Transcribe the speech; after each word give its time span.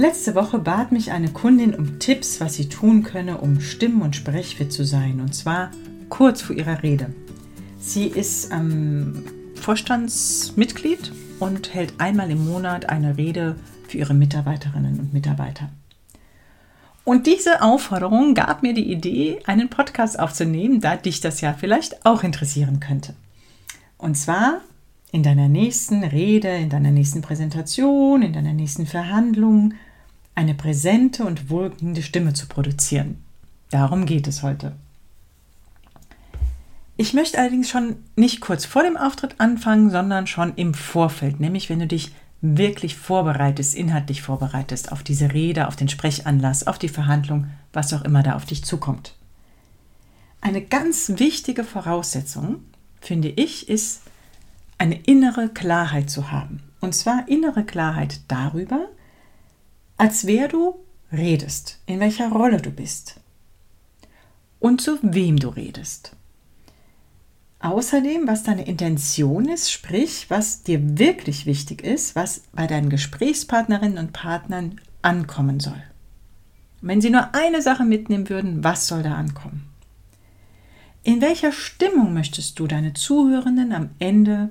Letzte 0.00 0.36
Woche 0.36 0.60
bat 0.60 0.92
mich 0.92 1.10
eine 1.10 1.28
Kundin 1.28 1.74
um 1.74 1.98
Tipps, 1.98 2.40
was 2.40 2.54
sie 2.54 2.68
tun 2.68 3.02
könne, 3.02 3.38
um 3.38 3.60
stimm- 3.60 4.00
und 4.00 4.14
sprechfit 4.14 4.72
zu 4.72 4.84
sein, 4.84 5.20
und 5.20 5.34
zwar 5.34 5.72
kurz 6.08 6.40
vor 6.40 6.54
ihrer 6.54 6.84
Rede. 6.84 7.12
Sie 7.80 8.06
ist 8.06 8.52
ähm, 8.52 9.24
Vorstandsmitglied 9.56 11.10
und 11.40 11.74
hält 11.74 11.94
einmal 11.98 12.30
im 12.30 12.46
Monat 12.46 12.88
eine 12.88 13.16
Rede 13.16 13.56
für 13.88 13.98
ihre 13.98 14.14
Mitarbeiterinnen 14.14 15.00
und 15.00 15.12
Mitarbeiter. 15.12 15.68
Und 17.02 17.26
diese 17.26 17.60
Aufforderung 17.60 18.34
gab 18.34 18.62
mir 18.62 18.74
die 18.74 18.92
Idee, 18.92 19.40
einen 19.46 19.68
Podcast 19.68 20.20
aufzunehmen, 20.20 20.80
da 20.80 20.94
dich 20.94 21.20
das 21.20 21.40
ja 21.40 21.54
vielleicht 21.54 22.06
auch 22.06 22.22
interessieren 22.22 22.78
könnte. 22.78 23.16
Und 23.96 24.16
zwar 24.16 24.60
in 25.10 25.24
deiner 25.24 25.48
nächsten 25.48 26.04
Rede, 26.04 26.50
in 26.50 26.70
deiner 26.70 26.92
nächsten 26.92 27.20
Präsentation, 27.20 28.22
in 28.22 28.32
deiner 28.32 28.52
nächsten 28.52 28.86
Verhandlung 28.86 29.74
eine 30.38 30.54
präsente 30.54 31.24
und 31.24 31.50
wohlklingende 31.50 32.00
Stimme 32.00 32.32
zu 32.32 32.46
produzieren. 32.46 33.24
Darum 33.70 34.06
geht 34.06 34.28
es 34.28 34.44
heute. 34.44 34.76
Ich 36.96 37.12
möchte 37.12 37.38
allerdings 37.38 37.68
schon 37.68 37.96
nicht 38.14 38.40
kurz 38.40 38.64
vor 38.64 38.84
dem 38.84 38.96
Auftritt 38.96 39.34
anfangen, 39.38 39.90
sondern 39.90 40.28
schon 40.28 40.54
im 40.54 40.74
Vorfeld, 40.74 41.40
nämlich 41.40 41.68
wenn 41.68 41.80
du 41.80 41.88
dich 41.88 42.12
wirklich 42.40 42.96
vorbereitest, 42.96 43.74
inhaltlich 43.74 44.22
vorbereitest 44.22 44.92
auf 44.92 45.02
diese 45.02 45.32
Rede, 45.32 45.66
auf 45.66 45.74
den 45.74 45.88
Sprechanlass, 45.88 46.68
auf 46.68 46.78
die 46.78 46.88
Verhandlung, 46.88 47.48
was 47.72 47.92
auch 47.92 48.02
immer 48.02 48.22
da 48.22 48.36
auf 48.36 48.44
dich 48.44 48.64
zukommt. 48.64 49.14
Eine 50.40 50.62
ganz 50.62 51.14
wichtige 51.16 51.64
Voraussetzung, 51.64 52.62
finde 53.00 53.28
ich, 53.28 53.68
ist 53.68 54.02
eine 54.78 55.00
innere 55.02 55.48
Klarheit 55.48 56.10
zu 56.10 56.30
haben. 56.30 56.62
Und 56.78 56.94
zwar 56.94 57.26
innere 57.26 57.64
Klarheit 57.64 58.20
darüber, 58.28 58.86
als 59.98 60.26
wer 60.26 60.48
du 60.48 60.76
redest, 61.12 61.80
in 61.86 62.00
welcher 62.00 62.30
Rolle 62.30 62.62
du 62.62 62.70
bist 62.70 63.20
und 64.60 64.80
zu 64.80 64.98
wem 65.02 65.38
du 65.38 65.48
redest. 65.48 66.16
Außerdem, 67.60 68.28
was 68.28 68.44
deine 68.44 68.66
Intention 68.66 69.48
ist, 69.48 69.72
sprich, 69.72 70.26
was 70.30 70.62
dir 70.62 70.98
wirklich 70.98 71.44
wichtig 71.44 71.82
ist, 71.82 72.14
was 72.14 72.44
bei 72.52 72.68
deinen 72.68 72.88
Gesprächspartnerinnen 72.88 73.98
und 73.98 74.12
Partnern 74.12 74.80
ankommen 75.02 75.58
soll. 75.58 75.82
Wenn 76.80 77.00
sie 77.00 77.10
nur 77.10 77.34
eine 77.34 77.60
Sache 77.60 77.84
mitnehmen 77.84 78.28
würden, 78.28 78.62
was 78.62 78.86
soll 78.86 79.02
da 79.02 79.16
ankommen? 79.16 79.68
In 81.02 81.20
welcher 81.20 81.50
Stimmung 81.50 82.14
möchtest 82.14 82.60
du 82.60 82.68
deine 82.68 82.92
Zuhörenden 82.92 83.72
am 83.72 83.90
Ende 83.98 84.50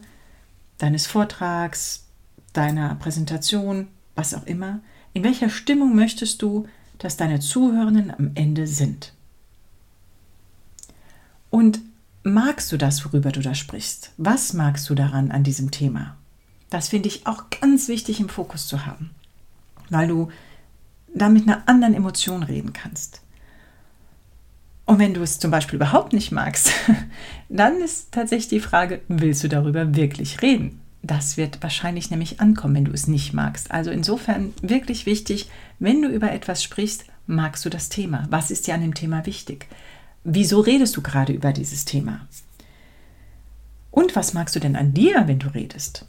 deines 0.77 1.07
Vortrags, 1.07 2.07
deiner 2.51 2.95
Präsentation, 2.95 3.87
was 4.15 4.33
auch 4.33 4.45
immer, 4.45 4.81
in 5.17 5.23
welcher 5.23 5.49
Stimmung 5.49 5.95
möchtest 5.95 6.43
du, 6.43 6.67
dass 6.99 7.17
deine 7.17 7.39
Zuhörenden 7.39 8.11
am 8.11 8.31
Ende 8.35 8.67
sind? 8.67 9.13
Und 11.49 11.79
magst 12.21 12.71
du 12.71 12.77
das, 12.77 13.03
worüber 13.03 13.31
du 13.31 13.41
da 13.41 13.55
sprichst? 13.55 14.11
Was 14.17 14.53
magst 14.53 14.87
du 14.87 14.93
daran 14.93 15.31
an 15.31 15.43
diesem 15.43 15.71
Thema? 15.71 16.15
Das 16.69 16.89
finde 16.89 17.07
ich 17.07 17.25
auch 17.25 17.45
ganz 17.49 17.87
wichtig 17.87 18.19
im 18.19 18.29
Fokus 18.29 18.67
zu 18.67 18.85
haben, 18.85 19.09
weil 19.89 20.07
du 20.07 20.29
da 21.15 21.29
mit 21.29 21.47
einer 21.47 21.67
anderen 21.67 21.95
Emotion 21.95 22.43
reden 22.43 22.73
kannst. 22.73 23.21
Und 24.85 24.99
wenn 24.99 25.15
du 25.15 25.23
es 25.23 25.39
zum 25.39 25.49
Beispiel 25.49 25.77
überhaupt 25.77 26.13
nicht 26.13 26.31
magst, 26.31 26.71
dann 27.49 27.77
ist 27.77 28.11
tatsächlich 28.11 28.49
die 28.49 28.59
Frage, 28.59 29.01
willst 29.07 29.43
du 29.43 29.49
darüber 29.49 29.95
wirklich 29.95 30.43
reden? 30.43 30.79
Das 31.03 31.37
wird 31.37 31.61
wahrscheinlich 31.61 32.09
nämlich 32.11 32.39
ankommen, 32.39 32.75
wenn 32.75 32.85
du 32.85 32.91
es 32.91 33.07
nicht 33.07 33.33
magst. 33.33 33.71
Also 33.71 33.91
insofern 33.91 34.53
wirklich 34.61 35.05
wichtig, 35.05 35.49
wenn 35.79 36.01
du 36.01 36.09
über 36.09 36.31
etwas 36.31 36.63
sprichst, 36.63 37.05
magst 37.27 37.63
du 37.65 37.69
das 37.69 37.89
Thema? 37.89 38.25
Was 38.29 38.51
ist 38.51 38.67
dir 38.67 38.73
an 38.73 38.81
dem 38.81 38.93
Thema 38.93 39.25
wichtig? 39.25 39.67
Wieso 40.23 40.59
redest 40.59 40.97
du 40.97 41.01
gerade 41.01 41.33
über 41.33 41.53
dieses 41.53 41.85
Thema? 41.85 42.27
Und 43.91 44.15
was 44.15 44.33
magst 44.33 44.55
du 44.55 44.59
denn 44.59 44.75
an 44.75 44.93
dir, 44.93 45.27
wenn 45.27 45.39
du 45.39 45.47
redest? 45.47 46.05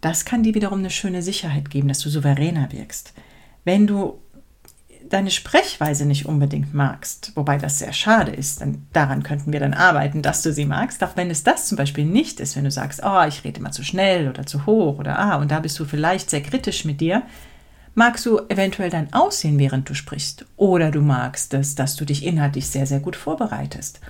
Das 0.00 0.24
kann 0.24 0.42
dir 0.42 0.54
wiederum 0.54 0.80
eine 0.80 0.90
schöne 0.90 1.22
Sicherheit 1.22 1.70
geben, 1.70 1.88
dass 1.88 1.98
du 1.98 2.08
souveräner 2.08 2.72
wirkst. 2.72 3.14
Wenn 3.64 3.86
du 3.86 4.18
deine 5.08 5.30
Sprechweise 5.30 6.06
nicht 6.06 6.26
unbedingt 6.26 6.74
magst, 6.74 7.32
wobei 7.34 7.58
das 7.58 7.78
sehr 7.78 7.92
schade 7.92 8.32
ist, 8.32 8.60
dann 8.60 8.86
daran 8.92 9.22
könnten 9.22 9.52
wir 9.52 9.60
dann 9.60 9.74
arbeiten, 9.74 10.22
dass 10.22 10.42
du 10.42 10.52
sie 10.52 10.66
magst. 10.66 11.02
Auch 11.02 11.16
wenn 11.16 11.30
es 11.30 11.44
das 11.44 11.66
zum 11.66 11.76
Beispiel 11.76 12.04
nicht 12.04 12.40
ist, 12.40 12.56
wenn 12.56 12.64
du 12.64 12.70
sagst, 12.70 13.00
oh, 13.04 13.22
ich 13.26 13.44
rede 13.44 13.60
immer 13.60 13.72
zu 13.72 13.82
schnell 13.82 14.28
oder 14.28 14.46
zu 14.46 14.66
hoch 14.66 14.98
oder 14.98 15.18
ah, 15.18 15.36
und 15.36 15.50
da 15.50 15.60
bist 15.60 15.78
du 15.78 15.84
vielleicht 15.84 16.30
sehr 16.30 16.42
kritisch 16.42 16.84
mit 16.84 17.00
dir, 17.00 17.22
magst 17.94 18.26
du 18.26 18.38
eventuell 18.48 18.90
dein 18.90 19.12
Aussehen, 19.12 19.58
während 19.58 19.88
du 19.88 19.94
sprichst. 19.94 20.46
Oder 20.56 20.90
du 20.90 21.00
magst 21.00 21.52
es, 21.54 21.74
dass 21.74 21.96
du 21.96 22.04
dich 22.04 22.24
inhaltlich 22.24 22.68
sehr, 22.68 22.86
sehr 22.86 23.00
gut 23.00 23.16
vorbereitest. 23.16 24.00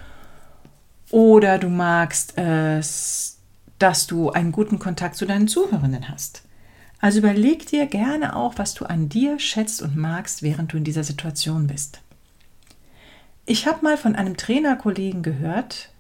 Oder 1.11 1.59
du 1.59 1.69
magst 1.69 2.37
es, 2.37 3.39
dass 3.79 4.07
du 4.07 4.31
einen 4.31 4.53
guten 4.53 4.79
Kontakt 4.79 5.17
zu 5.17 5.27
deinen 5.27 5.49
Zuhörenden 5.49 6.09
hast. 6.09 6.43
Also 7.01 7.19
überleg 7.19 7.67
dir 7.67 7.87
gerne 7.87 8.35
auch, 8.35 8.55
was 8.57 8.75
du 8.75 8.85
an 8.85 9.09
dir 9.09 9.39
schätzt 9.39 9.83
und 9.83 9.97
magst, 9.97 10.43
während 10.43 10.73
du 10.73 10.77
in 10.77 10.85
dieser 10.85 11.05
Situation 11.05 11.67
bist. 11.69 12.01
Ich 13.47 13.67
habe 13.67 13.83
mal 13.83 13.97
von 13.97 14.17
einem 14.17 14.37
Trainerkollegen 14.37 15.23
gehört 15.23 15.91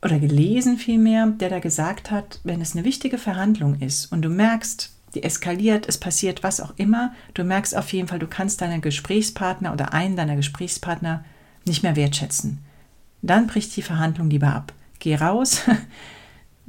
oder 0.00 0.18
gelesen 0.18 0.78
vielmehr, 0.78 1.26
der 1.26 1.50
da 1.50 1.58
gesagt 1.58 2.10
hat, 2.10 2.40
wenn 2.44 2.60
es 2.60 2.74
eine 2.74 2.84
wichtige 2.84 3.18
Verhandlung 3.18 3.80
ist 3.80 4.10
und 4.10 4.22
du 4.22 4.28
merkst, 4.28 4.90
die 5.14 5.22
eskaliert, 5.22 5.88
es 5.88 5.98
passiert 5.98 6.42
was 6.42 6.60
auch 6.60 6.72
immer, 6.76 7.12
du 7.34 7.44
merkst 7.44 7.76
auf 7.76 7.92
jeden 7.92 8.08
Fall, 8.08 8.18
du 8.18 8.26
kannst 8.26 8.60
deinen 8.60 8.80
Gesprächspartner 8.80 9.72
oder 9.72 9.92
einen 9.92 10.16
deiner 10.16 10.36
Gesprächspartner 10.36 11.24
nicht 11.66 11.82
mehr 11.82 11.96
wertschätzen. 11.96 12.58
Dann 13.20 13.46
bricht 13.46 13.76
die 13.76 13.82
Verhandlung 13.82 14.30
lieber 14.30 14.54
ab. 14.54 14.72
Geh 14.98 15.14
raus, 15.16 15.62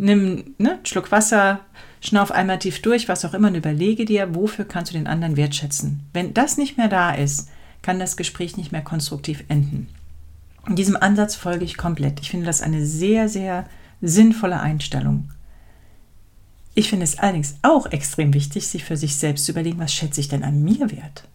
nimm 0.03 0.55
ne, 0.57 0.73
einen 0.73 0.85
Schluck 0.85 1.11
Wasser, 1.11 1.61
schnauf 2.01 2.31
einmal 2.31 2.59
tief 2.59 2.81
durch, 2.81 3.07
was 3.07 3.25
auch 3.25 3.33
immer, 3.33 3.47
und 3.47 3.55
überlege 3.55 4.05
dir, 4.05 4.35
wofür 4.35 4.65
kannst 4.65 4.91
du 4.91 4.97
den 4.97 5.07
anderen 5.07 5.37
wertschätzen. 5.37 6.01
Wenn 6.13 6.33
das 6.33 6.57
nicht 6.57 6.77
mehr 6.77 6.89
da 6.89 7.13
ist, 7.13 7.49
kann 7.81 7.99
das 7.99 8.17
Gespräch 8.17 8.57
nicht 8.57 8.71
mehr 8.71 8.81
konstruktiv 8.81 9.43
enden. 9.47 9.87
In 10.67 10.75
diesem 10.75 10.95
Ansatz 10.95 11.35
folge 11.35 11.65
ich 11.65 11.77
komplett. 11.77 12.21
Ich 12.21 12.29
finde 12.29 12.45
das 12.45 12.61
eine 12.61 12.85
sehr, 12.85 13.27
sehr 13.27 13.65
sinnvolle 14.01 14.59
Einstellung. 14.59 15.29
Ich 16.75 16.89
finde 16.89 17.03
es 17.03 17.19
allerdings 17.19 17.55
auch 17.61 17.85
extrem 17.87 18.33
wichtig, 18.33 18.67
sich 18.67 18.83
für 18.83 18.97
sich 18.97 19.15
selbst 19.15 19.45
zu 19.45 19.51
überlegen, 19.51 19.79
was 19.79 19.93
schätze 19.93 20.21
ich 20.21 20.27
denn 20.27 20.43
an 20.43 20.63
mir 20.63 20.91
wert? 20.91 21.27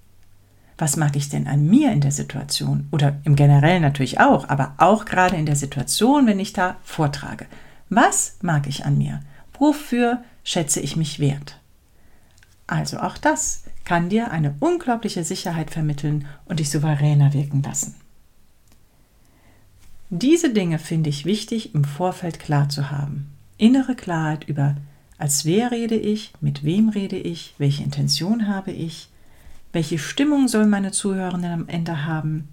Was 0.79 0.97
mag 0.97 1.17
ich 1.17 1.29
denn 1.29 1.47
an 1.47 1.67
mir 1.67 1.93
in 1.93 2.01
der 2.01 2.13
Situation? 2.13 2.89
Oder 2.91 3.19
im 3.25 3.37
Generellen 3.37 3.83
natürlich 3.83 4.21
auch, 4.21 4.49
aber 4.49 4.75
auch 4.79 5.05
gerade 5.05 5.37
in 5.37 5.47
der 5.47 5.57
Situation, 5.57 6.27
wenn 6.27 6.41
ich 6.41 6.53
da 6.53 6.77
vortrage. 6.83 7.47
Was 7.89 8.37
mag 8.43 8.67
ich 8.67 8.85
an 8.85 8.99
mir? 8.99 9.21
Wofür 9.59 10.23
schätze 10.45 10.81
ich 10.81 10.97
mich 10.97 11.19
wert? 11.19 11.59
Also 12.67 12.99
auch 12.99 13.17
das 13.17 13.65
kann 13.85 14.11
dir 14.11 14.31
eine 14.31 14.55
unglaubliche 14.61 15.25
Sicherheit 15.25 15.71
vermitteln 15.71 16.27
und 16.45 16.61
dich 16.61 16.71
souveräner 16.71 17.33
wirken 17.33 17.63
lassen. 17.63 17.95
Diese 20.11 20.53
Dinge 20.53 20.79
finde 20.79 21.11
ich 21.11 21.25
wichtig 21.25 21.75
im 21.75 21.85
Vorfeld 21.85 22.39
klar 22.39 22.69
zu 22.69 22.91
haben. 22.91 23.31
Innere 23.57 23.95
Klarheit 23.95 24.45
über, 24.45 24.77
als 25.17 25.45
wer 25.45 25.71
rede 25.71 25.97
ich, 25.97 26.33
mit 26.41 26.65
wem 26.65 26.91
rede 26.91 27.17
ich, 27.17 27.55
welche 27.59 27.83
Intention 27.83 28.47
habe 28.47 28.71
ich, 28.71 29.09
welche 29.73 29.99
Stimmung 29.99 30.49
soll 30.49 30.67
meine 30.67 30.93
Zuhörenden 30.93 31.53
am 31.53 31.69
Ende 31.69 32.07
haben, 32.07 32.49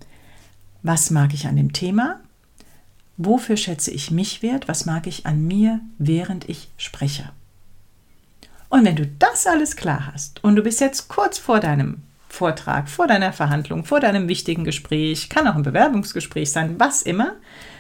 was 0.81 1.11
mag 1.11 1.33
ich 1.33 1.47
an 1.47 1.55
dem 1.55 1.73
Thema 1.73 2.19
Wofür 3.17 3.55
schätze 3.55 3.91
ich 3.91 4.11
mich 4.11 4.41
wert? 4.41 4.67
Was 4.67 4.85
mag 4.85 5.07
ich 5.07 5.25
an 5.25 5.45
mir, 5.47 5.79
während 5.97 6.49
ich 6.49 6.69
spreche? 6.77 7.29
Und 8.69 8.83
wenn 8.83 8.95
du 8.95 9.07
das 9.07 9.47
alles 9.47 9.75
klar 9.75 10.11
hast 10.13 10.43
und 10.43 10.55
du 10.55 10.63
bist 10.63 10.81
jetzt 10.81 11.07
kurz 11.07 11.37
vor 11.37 11.59
deinem 11.59 12.01
Vortrag, 12.27 12.89
vor 12.89 13.07
deiner 13.07 13.31
Verhandlung, 13.31 13.85
vor 13.85 14.01
deinem 14.01 14.27
wichtigen 14.27 14.65
Gespräch, 14.65 15.29
kann 15.29 15.47
auch 15.47 15.55
ein 15.55 15.63
Bewerbungsgespräch 15.63 16.51
sein, 16.51 16.75
was 16.77 17.01
immer. 17.01 17.33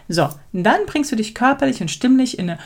So, 0.07 0.29
dann 0.53 0.85
bringst 0.85 1.11
du 1.11 1.15
dich 1.15 1.35
körperlich 1.35 1.81
und 1.81 1.91
stimmlich 1.91 2.39
in 2.39 2.49
eine 2.49 2.59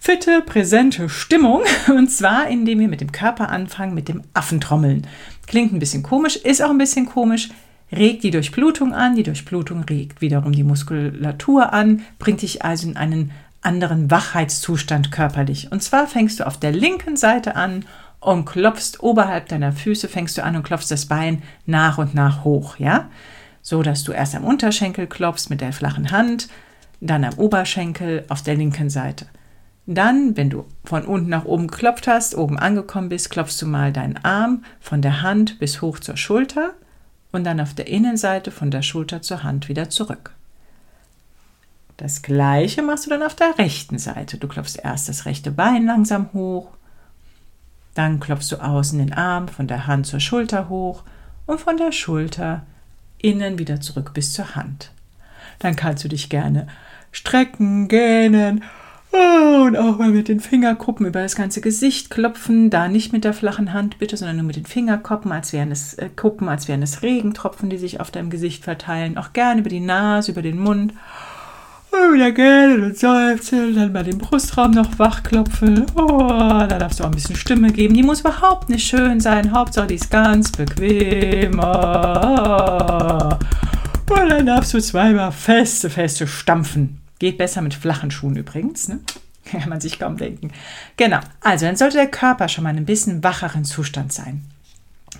fitte, 0.00 0.40
präsente 0.40 1.08
Stimmung. 1.08 1.62
Und 1.88 2.08
zwar, 2.08 2.46
indem 2.46 2.78
wir 2.78 2.88
mit 2.88 3.00
dem 3.00 3.10
Körper 3.10 3.48
anfangen, 3.48 3.94
mit 3.94 4.08
dem 4.08 4.22
Affentrommeln. 4.32 5.06
Klingt 5.48 5.72
ein 5.72 5.80
bisschen 5.80 6.04
komisch, 6.04 6.36
ist 6.36 6.62
auch 6.62 6.70
ein 6.70 6.78
bisschen 6.78 7.06
komisch 7.06 7.48
regt 7.92 8.24
die 8.24 8.30
Durchblutung 8.30 8.92
an, 8.94 9.16
die 9.16 9.22
Durchblutung 9.22 9.84
regt 9.84 10.20
wiederum 10.20 10.52
die 10.52 10.64
Muskulatur 10.64 11.72
an, 11.72 12.02
bringt 12.18 12.42
dich 12.42 12.64
also 12.64 12.88
in 12.88 12.96
einen 12.96 13.30
anderen 13.62 14.10
Wachheitszustand 14.10 15.10
körperlich. 15.10 15.72
Und 15.72 15.82
zwar 15.82 16.06
fängst 16.06 16.40
du 16.40 16.46
auf 16.46 16.58
der 16.58 16.72
linken 16.72 17.16
Seite 17.16 17.56
an 17.56 17.84
und 18.20 18.44
klopfst 18.44 19.00
oberhalb 19.00 19.48
deiner 19.48 19.72
Füße, 19.72 20.08
fängst 20.08 20.36
du 20.38 20.44
an 20.44 20.56
und 20.56 20.62
klopfst 20.62 20.90
das 20.90 21.06
Bein 21.06 21.42
nach 21.66 21.98
und 21.98 22.14
nach 22.14 22.44
hoch, 22.44 22.78
ja? 22.78 23.10
So 23.62 23.82
dass 23.82 24.04
du 24.04 24.12
erst 24.12 24.34
am 24.34 24.44
Unterschenkel 24.44 25.06
klopfst 25.06 25.48
mit 25.48 25.60
der 25.60 25.72
flachen 25.72 26.10
Hand, 26.10 26.48
dann 27.00 27.24
am 27.24 27.34
Oberschenkel 27.34 28.24
auf 28.28 28.42
der 28.42 28.56
linken 28.56 28.90
Seite. 28.90 29.26
Dann, 29.86 30.36
wenn 30.36 30.48
du 30.48 30.64
von 30.84 31.04
unten 31.04 31.28
nach 31.28 31.44
oben 31.44 31.68
geklopft 31.68 32.06
hast, 32.06 32.34
oben 32.34 32.58
angekommen 32.58 33.10
bist, 33.10 33.30
klopfst 33.30 33.60
du 33.60 33.66
mal 33.66 33.92
deinen 33.92 34.18
Arm 34.22 34.64
von 34.80 35.02
der 35.02 35.20
Hand 35.20 35.58
bis 35.58 35.82
hoch 35.82 35.98
zur 35.98 36.16
Schulter 36.16 36.74
und 37.34 37.42
dann 37.42 37.60
auf 37.60 37.74
der 37.74 37.88
Innenseite 37.88 38.52
von 38.52 38.70
der 38.70 38.82
Schulter 38.82 39.20
zur 39.20 39.42
Hand 39.42 39.68
wieder 39.68 39.90
zurück. 39.90 40.30
Das 41.96 42.22
gleiche 42.22 42.80
machst 42.82 43.06
du 43.06 43.10
dann 43.10 43.24
auf 43.24 43.34
der 43.34 43.58
rechten 43.58 43.98
Seite. 43.98 44.38
Du 44.38 44.46
klopfst 44.46 44.78
erst 44.82 45.08
das 45.08 45.26
rechte 45.26 45.50
Bein 45.50 45.84
langsam 45.86 46.32
hoch, 46.32 46.68
dann 47.94 48.20
klopfst 48.20 48.50
du 48.50 48.56
außen 48.56 48.98
den 48.98 49.12
Arm 49.12 49.48
von 49.48 49.66
der 49.66 49.86
Hand 49.88 50.06
zur 50.06 50.20
Schulter 50.20 50.68
hoch 50.68 51.02
und 51.46 51.60
von 51.60 51.76
der 51.76 51.90
Schulter 51.90 52.62
innen 53.18 53.58
wieder 53.58 53.80
zurück 53.80 54.12
bis 54.14 54.32
zur 54.32 54.54
Hand. 54.54 54.92
Dann 55.58 55.74
kannst 55.74 56.04
du 56.04 56.08
dich 56.08 56.28
gerne 56.28 56.68
strecken, 57.10 57.88
gähnen 57.88 58.62
und 59.14 59.76
auch 59.76 59.98
mal 59.98 60.10
mit 60.10 60.28
den 60.28 60.40
Fingerkuppen 60.40 61.06
über 61.06 61.22
das 61.22 61.36
ganze 61.36 61.60
Gesicht 61.60 62.10
klopfen. 62.10 62.70
Da 62.70 62.88
nicht 62.88 63.12
mit 63.12 63.24
der 63.24 63.32
flachen 63.32 63.72
Hand 63.72 63.98
bitte, 63.98 64.16
sondern 64.16 64.36
nur 64.36 64.46
mit 64.46 64.56
den 64.56 64.66
Fingerkuppen, 64.66 65.30
als 65.32 65.52
wären 65.52 65.70
es 65.70 65.94
äh, 65.94 66.08
Kuppen, 66.14 66.48
als 66.48 66.68
wären 66.68 66.82
es 66.82 67.02
Regentropfen, 67.02 67.70
die 67.70 67.78
sich 67.78 68.00
auf 68.00 68.10
deinem 68.10 68.30
Gesicht 68.30 68.64
verteilen. 68.64 69.16
Auch 69.16 69.32
gerne 69.32 69.60
über 69.60 69.70
die 69.70 69.80
Nase, 69.80 70.32
über 70.32 70.42
den 70.42 70.58
Mund. 70.58 70.92
Und 71.92 72.14
wieder 72.14 72.32
gerne 72.32 72.86
und 72.86 72.98
seufzen, 72.98 73.76
dann 73.76 73.92
bei 73.92 74.02
dem 74.02 74.18
Brustraum 74.18 74.72
noch 74.72 74.98
wachklopfen. 74.98 75.86
Oh, 75.94 76.28
da 76.28 76.66
darfst 76.66 76.98
du 76.98 77.04
auch 77.04 77.08
ein 77.08 77.14
bisschen 77.14 77.36
Stimme 77.36 77.70
geben. 77.72 77.94
Die 77.94 78.02
muss 78.02 78.20
überhaupt 78.20 78.68
nicht 78.68 78.84
schön 78.84 79.20
sein. 79.20 79.52
Hauptsache, 79.52 79.86
die 79.86 79.94
ist 79.94 80.10
ganz 80.10 80.50
bequem. 80.50 81.60
Oh. 81.60 83.28
Und 84.10 84.28
dann 84.28 84.46
darfst 84.46 84.74
du 84.74 84.80
zweimal 84.80 85.30
feste, 85.30 85.88
feste 85.88 86.26
stampfen. 86.26 87.03
Geht 87.18 87.38
besser 87.38 87.62
mit 87.62 87.74
flachen 87.74 88.10
Schuhen 88.10 88.36
übrigens, 88.36 88.88
ne? 88.88 89.00
Kann 89.44 89.68
man 89.68 89.80
sich 89.80 89.98
kaum 89.98 90.16
denken. 90.16 90.50
Genau, 90.96 91.20
also 91.40 91.66
dann 91.66 91.76
sollte 91.76 91.98
der 91.98 92.10
Körper 92.10 92.48
schon 92.48 92.64
mal 92.64 92.70
in 92.70 92.78
ein 92.78 92.86
bisschen 92.86 93.22
wacheren 93.22 93.64
Zustand 93.64 94.12
sein. 94.12 94.42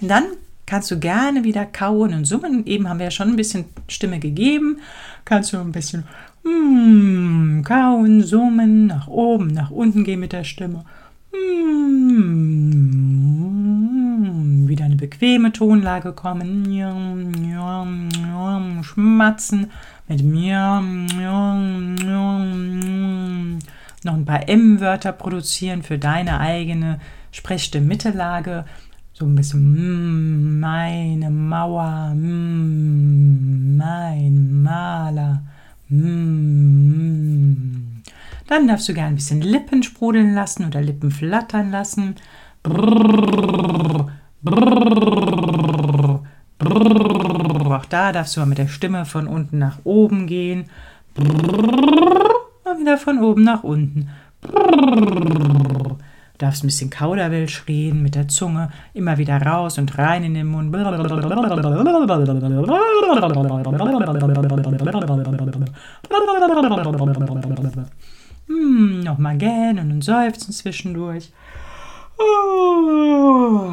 Dann 0.00 0.24
kannst 0.66 0.90
du 0.90 0.98
gerne 0.98 1.44
wieder 1.44 1.66
kauen 1.66 2.14
und 2.14 2.24
summen. 2.24 2.66
Eben 2.66 2.88
haben 2.88 2.98
wir 2.98 3.04
ja 3.04 3.10
schon 3.10 3.28
ein 3.28 3.36
bisschen 3.36 3.66
Stimme 3.88 4.18
gegeben. 4.18 4.78
Kannst 5.24 5.52
du 5.52 5.58
ein 5.58 5.72
bisschen 5.72 6.04
mm, 6.42 7.62
kauen, 7.62 8.22
summen, 8.22 8.86
nach 8.86 9.08
oben, 9.08 9.48
nach 9.48 9.70
unten 9.70 10.04
gehen 10.04 10.20
mit 10.20 10.32
der 10.32 10.44
Stimme. 10.44 10.84
Mm, 11.32 12.24
wieder 14.68 14.86
eine 14.86 14.96
bequeme 14.96 15.52
Tonlage 15.52 16.12
kommen. 16.12 16.64
Schmatzen 18.82 19.70
mit 20.08 20.22
mir 20.22 20.80
noch 24.02 24.14
ein 24.14 24.24
paar 24.24 24.48
M-Wörter 24.48 25.12
produzieren 25.12 25.82
für 25.82 25.98
deine 25.98 26.40
eigene 26.40 27.00
Sprechstimme-Mittellage. 27.32 28.64
So 29.12 29.24
ein 29.26 29.34
bisschen 29.34 30.60
meine 30.60 31.30
Mauer, 31.30 32.12
mein 32.14 32.52
Maler. 34.62 35.42
Dann 38.46 38.68
darfst 38.68 38.88
du 38.88 38.94
gerne 38.94 39.10
ein 39.10 39.16
bisschen 39.16 39.40
Lippen 39.40 39.82
sprudeln 39.82 40.34
lassen 40.34 40.66
oder 40.66 40.82
Lippen 40.82 41.10
flattern 41.10 41.70
lassen. 41.70 42.16
Brrr, 42.62 44.10
brrr, 44.42 44.84
brrr. 46.58 47.33
Auch 47.74 47.84
da 47.84 48.12
darfst 48.12 48.36
du 48.36 48.40
mal 48.40 48.46
mit 48.46 48.58
der 48.58 48.68
Stimme 48.68 49.04
von 49.04 49.26
unten 49.26 49.58
nach 49.58 49.78
oben 49.84 50.26
gehen. 50.26 50.66
Und 51.16 52.78
wieder 52.78 52.98
von 52.98 53.22
oben 53.22 53.42
nach 53.44 53.64
unten. 53.64 54.10
Du 54.42 55.96
darfst 56.38 56.64
ein 56.64 56.68
bisschen 56.68 56.90
Kauderwelsch 56.90 57.64
reden 57.68 58.02
mit 58.02 58.14
der 58.14 58.28
Zunge. 58.28 58.70
Immer 58.92 59.18
wieder 59.18 59.40
raus 59.40 59.78
und 59.78 59.96
rein 59.98 60.24
in 60.24 60.34
den 60.34 60.46
Mund. 60.46 60.74
Hm, 68.46 69.00
Nochmal 69.00 69.36
gähnen 69.38 69.90
und 69.90 70.02
seufzen 70.02 70.52
zwischendurch. 70.52 71.32
Oh. 72.18 73.70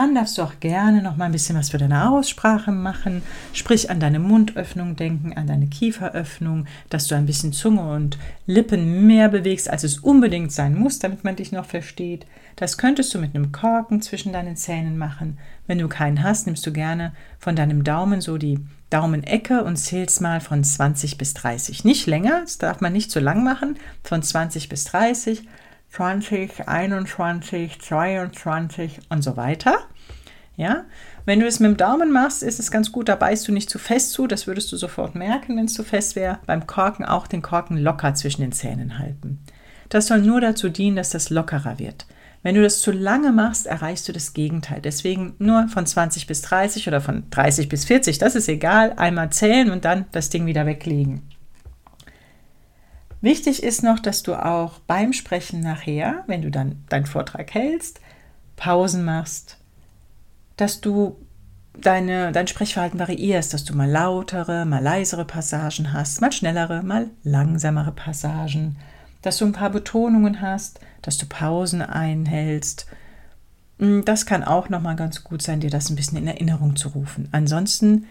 Dann 0.00 0.14
darfst 0.14 0.38
du 0.38 0.42
auch 0.42 0.60
gerne 0.60 1.02
noch 1.02 1.18
mal 1.18 1.26
ein 1.26 1.32
bisschen 1.32 1.58
was 1.58 1.68
für 1.68 1.76
deine 1.76 2.08
Aussprache 2.08 2.72
machen. 2.72 3.20
Sprich 3.52 3.90
an 3.90 4.00
deine 4.00 4.18
Mundöffnung 4.18 4.96
denken, 4.96 5.34
an 5.34 5.46
deine 5.46 5.66
Kieferöffnung, 5.66 6.64
dass 6.88 7.06
du 7.06 7.16
ein 7.16 7.26
bisschen 7.26 7.52
Zunge 7.52 7.82
und 7.82 8.16
Lippen 8.46 9.06
mehr 9.06 9.28
bewegst, 9.28 9.68
als 9.68 9.84
es 9.84 9.98
unbedingt 9.98 10.52
sein 10.52 10.74
muss, 10.74 11.00
damit 11.00 11.22
man 11.22 11.36
dich 11.36 11.52
noch 11.52 11.66
versteht. 11.66 12.24
Das 12.56 12.78
könntest 12.78 13.12
du 13.12 13.18
mit 13.18 13.34
einem 13.34 13.52
Korken 13.52 14.00
zwischen 14.00 14.32
deinen 14.32 14.56
Zähnen 14.56 14.96
machen. 14.96 15.36
Wenn 15.66 15.76
du 15.76 15.86
keinen 15.86 16.22
hast, 16.22 16.46
nimmst 16.46 16.66
du 16.66 16.72
gerne 16.72 17.12
von 17.38 17.54
deinem 17.54 17.84
Daumen 17.84 18.22
so 18.22 18.38
die 18.38 18.58
Daumenecke 18.88 19.64
und 19.64 19.76
zählst 19.76 20.22
mal 20.22 20.40
von 20.40 20.64
20 20.64 21.18
bis 21.18 21.34
30. 21.34 21.84
Nicht 21.84 22.06
länger, 22.06 22.40
das 22.40 22.56
darf 22.56 22.80
man 22.80 22.94
nicht 22.94 23.10
zu 23.10 23.20
lang 23.20 23.44
machen, 23.44 23.76
von 24.02 24.22
20 24.22 24.70
bis 24.70 24.84
30 24.84 25.42
20, 25.92 26.68
21, 26.68 27.80
22 27.80 29.00
und 29.08 29.22
so 29.22 29.36
weiter. 29.36 29.78
Ja, 30.56 30.84
wenn 31.24 31.40
du 31.40 31.46
es 31.46 31.58
mit 31.58 31.70
dem 31.70 31.76
Daumen 31.76 32.12
machst, 32.12 32.42
ist 32.42 32.60
es 32.60 32.70
ganz 32.70 32.92
gut, 32.92 33.08
da 33.08 33.16
beißt 33.16 33.48
du 33.48 33.52
nicht 33.52 33.70
zu 33.70 33.78
fest 33.78 34.12
zu, 34.12 34.26
das 34.26 34.46
würdest 34.46 34.70
du 34.72 34.76
sofort 34.76 35.14
merken, 35.14 35.56
wenn 35.56 35.64
es 35.64 35.74
zu 35.74 35.84
fest 35.84 36.16
wäre. 36.16 36.38
Beim 36.46 36.66
Korken 36.66 37.04
auch 37.04 37.26
den 37.26 37.40
Korken 37.40 37.78
locker 37.78 38.14
zwischen 38.14 38.42
den 38.42 38.52
Zähnen 38.52 38.98
halten. 38.98 39.38
Das 39.88 40.06
soll 40.06 40.20
nur 40.20 40.40
dazu 40.40 40.68
dienen, 40.68 40.96
dass 40.96 41.10
das 41.10 41.30
lockerer 41.30 41.78
wird. 41.78 42.06
Wenn 42.42 42.54
du 42.54 42.62
das 42.62 42.80
zu 42.80 42.90
lange 42.92 43.32
machst, 43.32 43.66
erreichst 43.66 44.08
du 44.08 44.12
das 44.12 44.32
Gegenteil. 44.32 44.80
Deswegen 44.80 45.34
nur 45.38 45.68
von 45.68 45.86
20 45.86 46.26
bis 46.26 46.42
30 46.42 46.88
oder 46.88 47.00
von 47.00 47.24
30 47.30 47.68
bis 47.68 47.84
40, 47.84 48.18
das 48.18 48.34
ist 48.34 48.48
egal, 48.48 48.94
einmal 48.96 49.30
zählen 49.30 49.70
und 49.70 49.84
dann 49.84 50.06
das 50.12 50.30
Ding 50.30 50.46
wieder 50.46 50.66
weglegen. 50.66 51.22
Wichtig 53.20 53.62
ist 53.62 53.82
noch, 53.82 53.98
dass 53.98 54.22
du 54.22 54.34
auch 54.34 54.78
beim 54.86 55.12
Sprechen 55.12 55.60
nachher, 55.60 56.24
wenn 56.26 56.42
du 56.42 56.50
dann 56.50 56.84
deinen 56.88 57.06
Vortrag 57.06 57.52
hältst, 57.52 58.00
Pausen 58.56 59.04
machst, 59.04 59.58
dass 60.56 60.80
du 60.80 61.16
deine, 61.78 62.32
dein 62.32 62.46
Sprechverhalten 62.46 62.98
variierst, 62.98 63.52
dass 63.54 63.64
du 63.64 63.74
mal 63.74 63.88
lautere, 63.88 64.64
mal 64.64 64.82
leisere 64.82 65.24
Passagen 65.24 65.92
hast, 65.92 66.20
mal 66.20 66.32
schnellere, 66.32 66.82
mal 66.82 67.08
langsamere 67.22 67.92
Passagen, 67.92 68.76
dass 69.22 69.38
du 69.38 69.46
ein 69.46 69.52
paar 69.52 69.70
Betonungen 69.70 70.40
hast, 70.40 70.80
dass 71.02 71.18
du 71.18 71.26
Pausen 71.26 71.82
einhältst. 71.82 72.86
Hm, 73.78 74.04
das 74.04 74.26
kann 74.26 74.44
auch 74.44 74.68
nochmal 74.68 74.96
ganz 74.96 75.24
gut 75.24 75.42
sein, 75.42 75.60
dir 75.60 75.70
das 75.70 75.90
ein 75.90 75.96
bisschen 75.96 76.18
in 76.18 76.26
Erinnerung 76.26 76.76
zu 76.76 76.88
rufen. 76.88 77.28
Ansonsten 77.32 78.06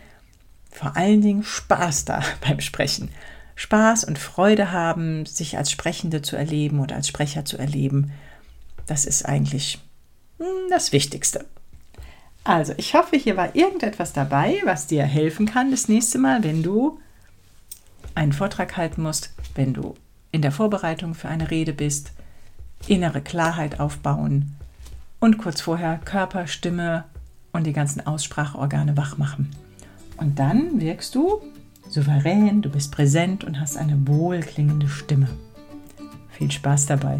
vor 0.71 0.95
allen 0.95 1.21
Dingen 1.21 1.43
Spaß 1.43 2.05
da 2.05 2.21
beim 2.47 2.59
Sprechen. 2.59 3.09
Spaß 3.59 4.05
und 4.05 4.17
Freude 4.17 4.71
haben, 4.71 5.25
sich 5.25 5.57
als 5.57 5.69
Sprechende 5.69 6.21
zu 6.21 6.37
erleben 6.37 6.79
oder 6.79 6.95
als 6.95 7.09
Sprecher 7.09 7.43
zu 7.43 7.57
erleben. 7.57 8.13
Das 8.85 9.03
ist 9.03 9.25
eigentlich 9.25 9.79
hm, 10.37 10.69
das 10.69 10.93
Wichtigste. 10.93 11.45
Also, 12.45 12.73
ich 12.77 12.93
hoffe, 12.93 13.17
hier 13.17 13.35
war 13.35 13.57
irgendetwas 13.57 14.13
dabei, 14.13 14.61
was 14.63 14.87
dir 14.87 15.03
helfen 15.03 15.45
kann 15.45 15.71
das 15.71 15.89
nächste 15.89 16.19
Mal, 16.19 16.41
wenn 16.45 16.63
du 16.63 17.01
einen 18.15 18.31
Vortrag 18.31 18.77
halten 18.77 19.01
musst, 19.01 19.33
wenn 19.55 19.73
du 19.73 19.95
in 20.31 20.41
der 20.41 20.53
Vorbereitung 20.53 21.13
für 21.13 21.27
eine 21.27 21.51
Rede 21.51 21.73
bist, 21.73 22.13
innere 22.87 23.19
Klarheit 23.19 23.81
aufbauen 23.81 24.55
und 25.19 25.37
kurz 25.37 25.59
vorher 25.59 25.99
Körper, 26.05 26.47
Stimme 26.47 27.03
und 27.51 27.65
die 27.65 27.73
ganzen 27.73 28.07
Ausspracheorgane 28.07 28.95
wach 28.95 29.17
machen. 29.17 29.53
Und 30.15 30.39
dann 30.39 30.79
wirkst 30.79 31.13
du 31.13 31.41
souverän, 31.89 32.61
du 32.61 32.69
bist 32.69 32.91
präsent 32.91 33.43
und 33.43 33.59
hast 33.59 33.77
eine 33.77 34.07
wohlklingende 34.07 34.87
Stimme. 34.87 35.27
Viel 36.29 36.51
Spaß 36.51 36.85
dabei. 36.85 37.19